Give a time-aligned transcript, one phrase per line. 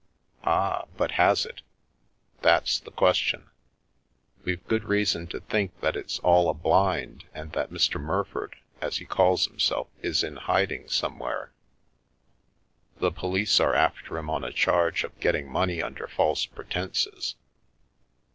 [0.43, 1.61] "Ah, but has it?
[2.41, 3.51] That's the question.
[4.43, 8.01] We've good reason to think that it's all a blind and that Mr.
[8.03, 11.51] Murford, as he calls himself, is in hiding somewhere.
[12.97, 17.35] The police are after him on a charge of getting money under false pretences.